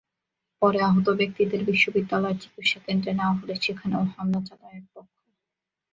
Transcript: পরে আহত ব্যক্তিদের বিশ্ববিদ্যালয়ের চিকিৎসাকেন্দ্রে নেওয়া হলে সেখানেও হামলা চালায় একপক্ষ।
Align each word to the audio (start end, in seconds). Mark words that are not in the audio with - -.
পরে 0.61 0.79
আহত 0.81 1.07
ব্যক্তিদের 1.19 1.61
বিশ্ববিদ্যালয়ের 1.69 2.41
চিকিৎসাকেন্দ্রে 2.43 3.11
নেওয়া 3.13 3.37
হলে 3.39 3.55
সেখানেও 3.63 4.03
হামলা 4.13 4.39
চালায় 4.47 4.77
একপক্ষ। 4.77 5.13